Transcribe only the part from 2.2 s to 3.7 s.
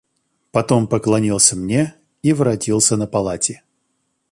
и воротился на полати.